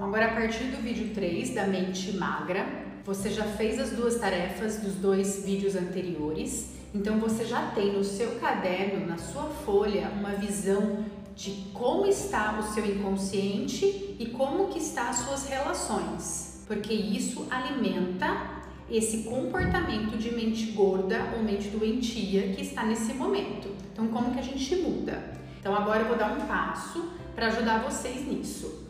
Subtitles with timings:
[0.00, 2.66] Então, agora a partir do vídeo 3 da mente magra,
[3.04, 6.70] você já fez as duas tarefas dos dois vídeos anteriores.
[6.94, 11.04] Então, você já tem no seu caderno, na sua folha, uma visão
[11.36, 17.46] de como está o seu inconsciente e como que está as suas relações, porque isso
[17.50, 23.68] alimenta esse comportamento de mente gorda ou mente doentia que está nesse momento.
[23.92, 25.34] Então, como que a gente muda?
[25.60, 28.88] Então, agora eu vou dar um passo para ajudar vocês nisso.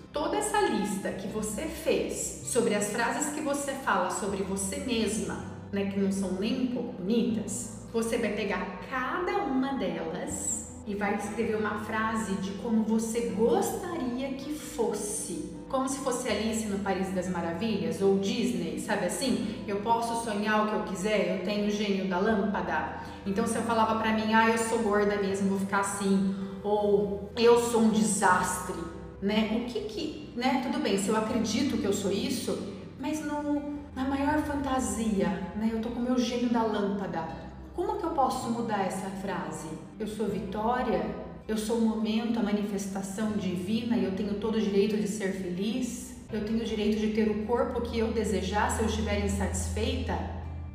[1.00, 5.98] Lista que você fez sobre as frases que você fala sobre você mesma, né, que
[5.98, 11.56] não são nem um pouco bonitas, você vai pegar cada uma delas e vai escrever
[11.56, 15.54] uma frase de como você gostaria que fosse.
[15.70, 19.64] Como se fosse Alice no País das Maravilhas ou Disney, sabe assim?
[19.66, 23.00] Eu posso sonhar o que eu quiser, eu tenho o gênio da lâmpada.
[23.24, 27.32] Então se eu falava pra mim, ah, eu sou gorda mesmo, vou ficar assim, ou
[27.36, 28.74] eu sou um desastre,
[29.22, 29.62] né?
[29.62, 30.62] O que que, né?
[30.64, 35.70] Tudo bem, se eu acredito que eu sou isso, mas no, na maior fantasia, né?
[35.72, 37.50] Eu tô com o meu gênio da lâmpada
[37.80, 39.68] como que eu posso mudar essa frase?
[39.98, 41.02] Eu sou Vitória?
[41.48, 45.32] Eu sou o momento, a manifestação divina e eu tenho todo o direito de ser
[45.32, 46.14] feliz?
[46.30, 50.14] Eu tenho o direito de ter o corpo que eu desejar se eu estiver insatisfeita?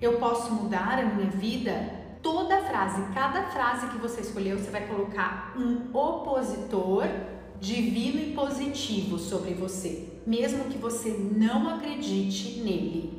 [0.01, 1.73] Eu posso mudar a minha vida?
[2.23, 7.07] Toda frase, cada frase que você escolheu, você vai colocar um opositor
[7.59, 13.13] divino e positivo sobre você, mesmo que você não acredite nele.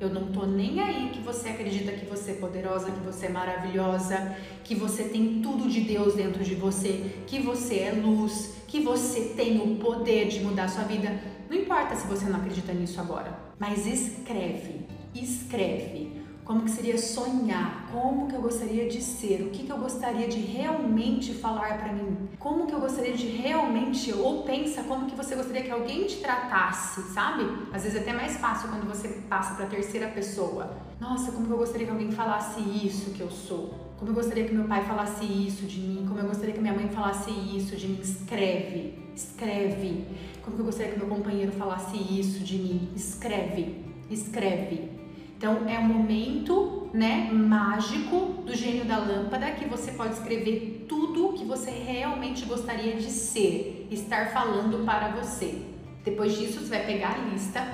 [0.00, 3.28] Eu não tô nem aí que você acredita que você é poderosa, que você é
[3.28, 8.80] maravilhosa, que você tem tudo de Deus dentro de você, que você é luz, que
[8.80, 11.20] você tem o poder de mudar a sua vida.
[11.50, 17.88] Não importa se você não acredita nisso agora, mas escreve, escreve como que seria sonhar,
[17.92, 21.92] como que eu gostaria de ser, o que que eu gostaria de realmente falar para
[21.92, 26.06] mim, como que eu gostaria de realmente, ou pensa como que você gostaria que alguém
[26.06, 27.44] te tratasse, sabe?
[27.70, 30.74] Às vezes é até mais fácil quando você passa para a terceira pessoa.
[30.98, 33.74] Nossa, como que eu gostaria que alguém falasse isso que eu sou.
[33.98, 36.72] Como eu gostaria que meu pai falasse isso de mim, como eu gostaria que minha
[36.72, 38.00] mãe falasse isso de mim.
[38.00, 40.06] Escreve, escreve.
[40.42, 42.88] Como que eu gostaria que meu companheiro falasse isso de mim.
[42.96, 44.99] Escreve, escreve.
[45.40, 51.32] Então é um momento, né, mágico do gênio da lâmpada que você pode escrever tudo
[51.32, 55.62] que você realmente gostaria de ser, estar falando para você.
[56.04, 57.66] Depois disso, você vai pegar a lista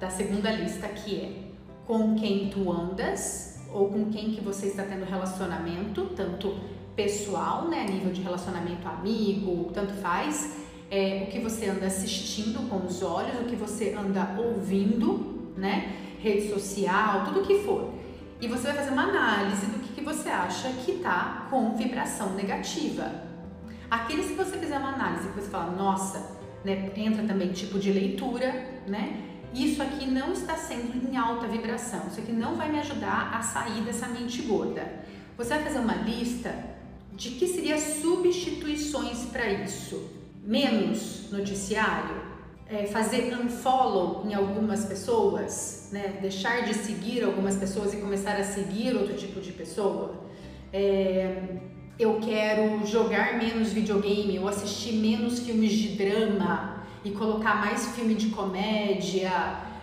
[0.00, 1.32] da segunda lista que é
[1.86, 6.54] com quem tu andas ou com quem que você está tendo relacionamento, tanto
[6.96, 10.56] pessoal, né, nível de relacionamento amigo, tanto faz,
[10.90, 15.98] é, o que você anda assistindo com os olhos, o que você anda ouvindo, né?
[16.22, 17.92] Rede social, tudo que for.
[18.40, 22.34] E você vai fazer uma análise do que, que você acha que está com vibração
[22.34, 23.10] negativa.
[23.90, 27.92] Aqueles que você fizer uma análise, que você fala, nossa, né, entra também tipo de
[27.92, 29.28] leitura, né?
[29.52, 33.42] Isso aqui não está sendo em alta vibração, isso aqui não vai me ajudar a
[33.42, 35.04] sair dessa mente gorda.
[35.36, 36.54] Você vai fazer uma lista
[37.12, 40.10] de que seria substituições para isso.
[40.42, 42.21] Menos noticiário,
[42.68, 46.18] é, fazer unfollow em algumas pessoas, né?
[46.20, 50.14] deixar de seguir algumas pessoas e começar a seguir outro tipo de pessoa.
[50.72, 51.58] É,
[51.98, 58.14] eu quero jogar menos videogame ou assistir menos filmes de drama e colocar mais filme
[58.14, 59.30] de comédia,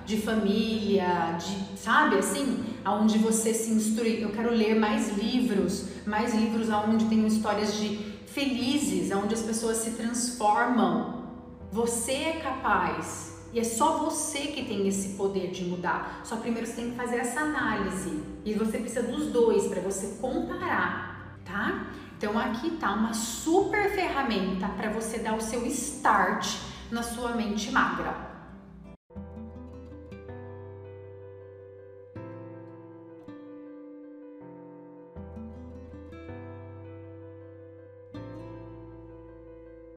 [0.06, 4.23] de família, de sabe assim, aonde você se instrui.
[4.23, 9.78] Eu quero ler mais livros, mais livros aonde tem histórias de felizes, aonde as pessoas
[9.78, 11.19] se transformam
[11.72, 16.22] você é capaz e é só você que tem esse poder de mudar.
[16.24, 20.18] Só primeiro você tem que fazer essa análise e você precisa dos dois para você
[20.22, 21.88] comparar, tá?
[22.18, 26.58] Então aqui tá uma super ferramenta para você dar o seu start
[26.91, 28.28] na sua mente magra.